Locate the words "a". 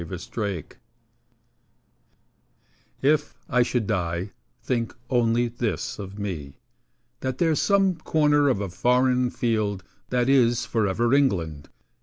8.61-8.69